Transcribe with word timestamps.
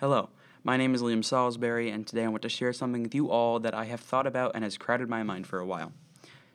Hello, 0.00 0.30
my 0.64 0.78
name 0.78 0.94
is 0.94 1.02
Liam 1.02 1.22
Salisbury, 1.22 1.90
and 1.90 2.06
today 2.06 2.24
I 2.24 2.28
want 2.28 2.40
to 2.40 2.48
share 2.48 2.72
something 2.72 3.02
with 3.02 3.14
you 3.14 3.28
all 3.28 3.60
that 3.60 3.74
I 3.74 3.84
have 3.84 4.00
thought 4.00 4.26
about 4.26 4.52
and 4.54 4.64
has 4.64 4.78
crowded 4.78 5.10
my 5.10 5.22
mind 5.22 5.46
for 5.46 5.58
a 5.58 5.66
while. 5.66 5.92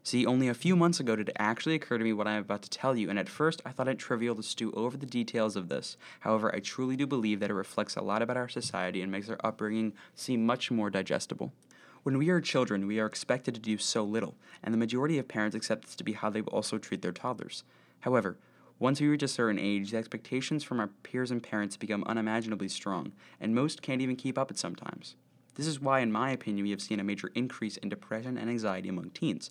See, 0.01 0.25
only 0.25 0.47
a 0.47 0.55
few 0.55 0.75
months 0.75 0.99
ago 0.99 1.15
did 1.15 1.29
it 1.29 1.35
actually 1.37 1.75
occur 1.75 1.99
to 1.99 2.03
me 2.03 2.11
what 2.11 2.25
I 2.25 2.31
am 2.31 2.41
about 2.41 2.63
to 2.63 2.71
tell 2.71 2.97
you, 2.97 3.07
and 3.07 3.19
at 3.19 3.29
first 3.29 3.61
I 3.63 3.69
thought 3.69 3.87
it 3.87 3.99
trivial 3.99 4.33
to 4.33 4.41
stew 4.41 4.71
over 4.71 4.97
the 4.97 5.05
details 5.05 5.55
of 5.55 5.69
this. 5.69 5.95
However, 6.21 6.55
I 6.55 6.59
truly 6.59 6.95
do 6.95 7.05
believe 7.05 7.39
that 7.39 7.51
it 7.51 7.53
reflects 7.53 7.95
a 7.95 8.01
lot 8.01 8.23
about 8.23 8.35
our 8.35 8.49
society 8.49 9.03
and 9.03 9.11
makes 9.11 9.29
our 9.29 9.37
upbringing 9.43 9.93
seem 10.15 10.43
much 10.43 10.71
more 10.71 10.89
digestible. 10.89 11.53
When 12.01 12.17
we 12.17 12.29
are 12.29 12.41
children, 12.41 12.87
we 12.87 12.99
are 12.99 13.05
expected 13.05 13.53
to 13.53 13.61
do 13.61 13.77
so 13.77 14.03
little, 14.03 14.33
and 14.63 14.73
the 14.73 14.79
majority 14.79 15.19
of 15.19 15.27
parents 15.27 15.55
accept 15.55 15.85
this 15.85 15.95
to 15.97 16.03
be 16.03 16.13
how 16.13 16.31
they 16.31 16.41
also 16.41 16.79
treat 16.79 17.03
their 17.03 17.11
toddlers. 17.11 17.63
However, 17.99 18.37
once 18.77 18.99
we 18.99 19.07
reach 19.07 19.23
a 19.23 19.27
certain 19.27 19.57
age, 19.57 19.91
the 19.91 19.97
expectations 19.97 20.63
from 20.63 20.81
our 20.81 20.87
peers 21.03 21.31
and 21.31 21.41
parents 21.41 21.77
become 21.77 22.03
unimaginably 22.05 22.67
strong, 22.67 23.13
and 23.39 23.55
most 23.55 23.81
can't 23.81 24.01
even 24.01 24.17
keep 24.17 24.37
up 24.37 24.51
it 24.51 24.57
sometimes. 24.57 25.15
This 25.55 25.67
is 25.67 25.79
why, 25.79 26.01
in 26.01 26.11
my 26.11 26.31
opinion, 26.31 26.65
we 26.65 26.71
have 26.71 26.81
seen 26.81 26.99
a 26.99 27.03
major 27.03 27.31
increase 27.35 27.77
in 27.77 27.87
depression 27.87 28.37
and 28.37 28.49
anxiety 28.49 28.89
among 28.89 29.11
teens. 29.11 29.49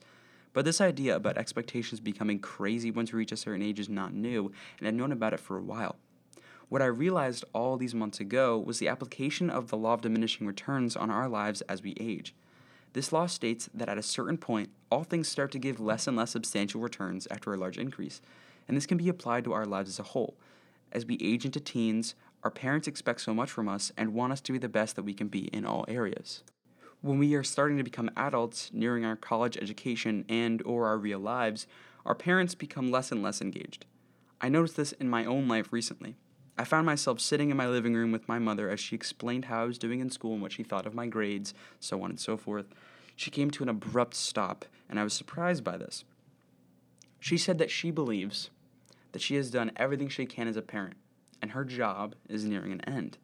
But 0.53 0.67
this 0.67 0.81
idea 0.81 1.17
about 1.17 1.39
expectations 1.39 2.01
becoming 2.01 2.39
crazy 2.39 2.91
once 2.91 3.13
we 3.13 3.19
reach 3.19 3.33
a 3.33 3.37
certain 3.37 3.63
age 3.63 3.81
is 3.81 3.89
not 3.89 4.13
new, 4.13 4.53
and 4.79 4.87
I've 4.87 4.95
known 4.95 5.11
about 5.11 5.33
it 5.33 5.41
for 5.41 5.57
a 5.57 5.63
while. 5.63 5.97
What 6.69 6.83
I 6.83 6.87
realized 6.87 7.45
all 7.55 7.79
these 7.79 7.95
months 7.95 8.21
ago 8.21 8.59
was 8.59 8.79
the 8.79 8.89
application 8.89 9.49
of 9.49 9.69
the 9.69 9.79
law 9.79 9.95
of 9.95 10.03
diminishing 10.03 10.47
returns 10.47 10.97
on 10.97 11.11
our 11.11 11.29
lives 11.29 11.63
as 11.63 11.83
we 11.83 11.95
age. 11.99 12.35
This 12.93 13.13
law 13.13 13.27
states 13.27 13.71
that 13.73 13.89
at 13.89 13.99
a 13.99 14.03
certain 14.03 14.39
point, 14.39 14.71
all 14.91 15.03
things 15.03 15.29
start 15.29 15.51
to 15.53 15.59
give 15.59 15.81
less 15.81 16.07
and 16.07 16.17
less 16.17 16.31
substantial 16.31 16.81
returns 16.81 17.27
after 17.31 17.53
a 17.53 17.57
large 17.57 17.79
increase 17.79 18.21
and 18.67 18.77
this 18.77 18.87
can 18.87 18.99
be 18.99 19.09
applied 19.09 19.45
to 19.45 19.53
our 19.53 19.67
lives 19.67 19.91
as 19.91 19.99
a 19.99 20.05
whole. 20.05 20.37
As 20.93 21.07
we 21.07 21.19
age 21.21 21.45
into 21.45 21.61
teens, 21.61 22.15
our 22.43 22.51
parents 22.51 22.87
expect 22.87 23.21
so 23.21 23.35
much 23.35 23.51
from 23.51 23.69
us 23.69 23.91
and 23.97 24.15
want 24.15 24.33
us 24.33 24.41
to 24.43 24.53
be 24.53 24.59
the 24.59 24.69
best 24.69 24.97
that 24.97 25.03
we 25.03 25.15
can 25.15 25.29
be 25.29 25.47
in 25.47 25.65
all 25.65 25.85
areas. 25.89 26.43
When 27.01 27.19
we 27.19 27.35
are 27.35 27.43
starting 27.43 27.77
to 27.79 27.85
become 27.85 28.11
adults, 28.17 28.71
nearing 28.73 29.05
our 29.05 29.17
college 29.17 29.57
education 29.57 30.25
and 30.29 30.63
or 30.63 30.87
our 30.87 30.99
real 30.99 31.19
lives, 31.19 31.67
our 32.07 32.15
parents 32.15 32.55
become 32.55 32.91
less 32.91 33.11
and 33.11 33.23
less 33.23 33.41
engaged. 33.41 33.87
I 34.41 34.49
noticed 34.49 34.77
this 34.77 34.93
in 34.93 35.09
my 35.09 35.25
own 35.25 35.49
life 35.49 35.73
recently. 35.73 36.17
I 36.57 36.65
found 36.65 36.87
myself 36.87 37.19
sitting 37.19 37.51
in 37.51 37.57
my 37.57 37.67
living 37.67 37.95
room 37.95 38.13
with 38.13 38.29
my 38.29 38.39
mother 38.39 38.71
as 38.71 38.79
she 38.79 38.95
explained 38.95 39.47
how 39.47 39.63
I 39.63 39.67
was 39.67 39.79
doing 39.79 40.01
in 40.01 40.11
school 40.11 40.35
and 40.35 40.43
what 40.43 40.53
she 40.53 40.63
thought 40.63 40.87
of 40.87 40.95
my 40.95 41.07
grades, 41.07 41.53
so 41.81 42.03
on 42.03 42.11
and 42.11 42.21
so 42.21 42.37
forth. 42.37 42.67
She 43.17 43.31
came 43.31 43.51
to 43.53 43.63
an 43.63 43.69
abrupt 43.69 44.15
stop, 44.15 44.65
and 44.89 45.01
I 45.01 45.05
was 45.05 45.15
surprised 45.15 45.65
by 45.65 45.77
this. 45.77 46.05
She 47.25 47.39
said 47.39 47.57
that 47.57 47.71
she 47.71 47.91
believes 47.91 48.51
that 49.13 49.23
she 49.23 49.37
has 49.37 49.51
done 49.51 49.73
everything 49.77 50.11
she 50.11 50.27
can 50.27 50.47
as 50.47 50.59
a 50.59 50.61
parent, 50.61 50.97
and 51.41 51.53
her 51.53 51.65
job 51.65 52.15
is 52.29 52.45
nearing 52.45 52.71
an 52.71 52.83
end. 52.83 53.17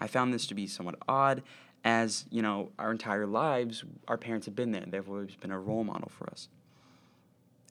I 0.00 0.06
found 0.06 0.32
this 0.32 0.46
to 0.46 0.54
be 0.54 0.66
somewhat 0.66 0.94
odd, 1.06 1.42
as, 1.84 2.24
you 2.30 2.40
know, 2.40 2.72
our 2.78 2.90
entire 2.90 3.26
lives, 3.26 3.84
our 4.08 4.16
parents 4.16 4.46
have 4.46 4.56
been 4.56 4.72
there. 4.72 4.86
They've 4.86 5.06
always 5.06 5.36
been 5.36 5.50
a 5.50 5.60
role 5.60 5.84
model 5.84 6.08
for 6.08 6.30
us. 6.30 6.48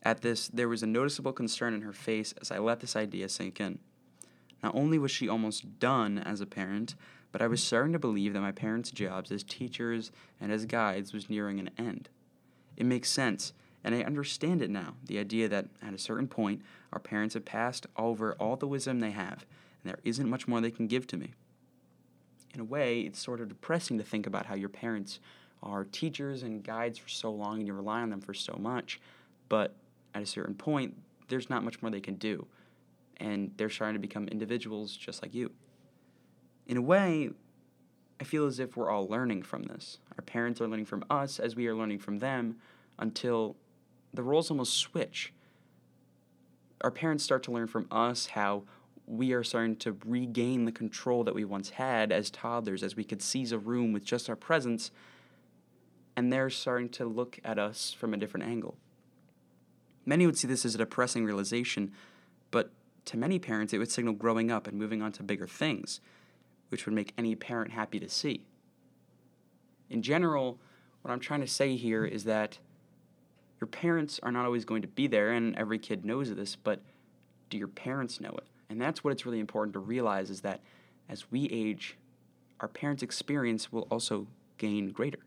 At 0.04 0.20
this, 0.20 0.46
there 0.46 0.68
was 0.68 0.84
a 0.84 0.86
noticeable 0.86 1.32
concern 1.32 1.74
in 1.74 1.82
her 1.82 1.92
face 1.92 2.32
as 2.40 2.52
I 2.52 2.58
let 2.58 2.78
this 2.78 2.94
idea 2.94 3.28
sink 3.28 3.60
in. 3.60 3.80
Not 4.62 4.76
only 4.76 4.98
was 4.98 5.10
she 5.10 5.28
almost 5.28 5.80
done 5.80 6.16
as 6.16 6.40
a 6.40 6.46
parent, 6.46 6.94
but 7.32 7.42
I 7.42 7.48
was 7.48 7.60
starting 7.60 7.92
to 7.92 7.98
believe 7.98 8.34
that 8.34 8.40
my 8.40 8.52
parents' 8.52 8.92
jobs 8.92 9.32
as 9.32 9.42
teachers 9.42 10.12
and 10.40 10.52
as 10.52 10.64
guides 10.64 11.12
was 11.12 11.28
nearing 11.28 11.58
an 11.58 11.70
end. 11.76 12.08
It 12.76 12.86
makes 12.86 13.10
sense 13.10 13.52
and 13.84 13.94
I 13.94 14.02
understand 14.02 14.62
it 14.62 14.70
now 14.70 14.94
the 15.04 15.18
idea 15.18 15.48
that 15.48 15.66
at 15.82 15.94
a 15.94 15.98
certain 15.98 16.26
point, 16.26 16.62
our 16.92 16.98
parents 16.98 17.34
have 17.34 17.44
passed 17.44 17.86
over 17.96 18.32
all 18.34 18.56
the 18.56 18.66
wisdom 18.66 19.00
they 19.00 19.10
have, 19.10 19.44
and 19.82 19.92
there 19.92 20.00
isn't 20.04 20.28
much 20.28 20.48
more 20.48 20.60
they 20.60 20.70
can 20.70 20.86
give 20.86 21.06
to 21.08 21.16
me. 21.16 21.34
In 22.54 22.60
a 22.60 22.64
way, 22.64 23.00
it's 23.00 23.22
sort 23.22 23.40
of 23.40 23.48
depressing 23.48 23.98
to 23.98 24.04
think 24.04 24.26
about 24.26 24.46
how 24.46 24.54
your 24.54 24.68
parents 24.68 25.20
are 25.62 25.84
teachers 25.84 26.42
and 26.42 26.62
guides 26.62 26.98
for 26.98 27.08
so 27.08 27.30
long 27.30 27.58
and 27.58 27.66
you 27.66 27.74
rely 27.74 28.00
on 28.00 28.10
them 28.10 28.20
for 28.20 28.34
so 28.34 28.56
much, 28.58 29.00
but 29.48 29.74
at 30.14 30.22
a 30.22 30.26
certain 30.26 30.54
point, 30.54 30.94
there's 31.28 31.50
not 31.50 31.64
much 31.64 31.82
more 31.82 31.90
they 31.90 32.00
can 32.00 32.14
do, 32.14 32.46
and 33.18 33.50
they're 33.56 33.70
starting 33.70 33.94
to 33.94 34.00
become 34.00 34.28
individuals 34.28 34.96
just 34.96 35.22
like 35.22 35.34
you. 35.34 35.50
In 36.66 36.76
a 36.76 36.82
way, 36.82 37.30
I 38.20 38.24
feel 38.24 38.46
as 38.46 38.58
if 38.58 38.76
we're 38.76 38.90
all 38.90 39.06
learning 39.08 39.42
from 39.42 39.64
this. 39.64 39.98
Our 40.16 40.22
parents 40.22 40.60
are 40.60 40.68
learning 40.68 40.86
from 40.86 41.04
us 41.10 41.38
as 41.38 41.56
we 41.56 41.66
are 41.66 41.74
learning 41.74 41.98
from 41.98 42.20
them 42.20 42.56
until 42.98 43.56
the 44.14 44.22
roles 44.22 44.50
almost 44.50 44.74
switch. 44.74 45.32
Our 46.80 46.90
parents 46.90 47.24
start 47.24 47.42
to 47.44 47.52
learn 47.52 47.66
from 47.66 47.86
us 47.90 48.26
how 48.26 48.64
we 49.06 49.32
are 49.32 49.44
starting 49.44 49.76
to 49.76 49.96
regain 50.06 50.64
the 50.64 50.72
control 50.72 51.24
that 51.24 51.34
we 51.34 51.44
once 51.44 51.70
had 51.70 52.10
as 52.12 52.30
toddlers, 52.30 52.82
as 52.82 52.96
we 52.96 53.04
could 53.04 53.20
seize 53.20 53.52
a 53.52 53.58
room 53.58 53.92
with 53.92 54.04
just 54.04 54.30
our 54.30 54.36
presence, 54.36 54.90
and 56.16 56.32
they're 56.32 56.50
starting 56.50 56.88
to 56.90 57.04
look 57.04 57.38
at 57.44 57.58
us 57.58 57.92
from 57.92 58.14
a 58.14 58.16
different 58.16 58.46
angle. 58.46 58.76
Many 60.06 60.26
would 60.26 60.38
see 60.38 60.48
this 60.48 60.64
as 60.64 60.74
a 60.74 60.78
depressing 60.78 61.24
realization, 61.24 61.92
but 62.50 62.70
to 63.06 63.16
many 63.16 63.38
parents, 63.38 63.72
it 63.72 63.78
would 63.78 63.90
signal 63.90 64.14
growing 64.14 64.50
up 64.50 64.66
and 64.66 64.78
moving 64.78 65.02
on 65.02 65.12
to 65.12 65.22
bigger 65.22 65.46
things, 65.46 66.00
which 66.68 66.86
would 66.86 66.94
make 66.94 67.12
any 67.18 67.34
parent 67.34 67.72
happy 67.72 67.98
to 68.00 68.08
see. 68.08 68.46
In 69.90 70.02
general, 70.02 70.58
what 71.02 71.10
I'm 71.10 71.20
trying 71.20 71.40
to 71.40 71.46
say 71.46 71.76
here 71.76 72.04
is 72.04 72.24
that 72.24 72.58
your 73.64 73.70
parents 73.70 74.20
are 74.22 74.30
not 74.30 74.44
always 74.44 74.66
going 74.66 74.82
to 74.82 74.88
be 74.88 75.06
there, 75.06 75.32
and 75.32 75.56
every 75.56 75.78
kid 75.78 76.04
knows 76.04 76.34
this, 76.34 76.54
but 76.54 76.82
do 77.48 77.56
your 77.56 77.68
parents 77.68 78.20
know 78.20 78.28
it? 78.28 78.44
And 78.68 78.78
that's 78.78 79.02
what 79.02 79.10
it's 79.10 79.24
really 79.24 79.40
important 79.40 79.72
to 79.72 79.78
realize 79.78 80.28
is 80.28 80.42
that 80.42 80.60
as 81.08 81.30
we 81.30 81.46
age, 81.46 81.96
our 82.60 82.68
parents' 82.68 83.02
experience 83.02 83.72
will 83.72 83.86
also 83.90 84.26
gain 84.58 84.90
greater. 84.90 85.20